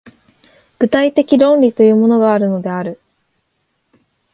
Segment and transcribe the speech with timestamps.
[0.79, 2.99] 具体的論理というものがあるのである。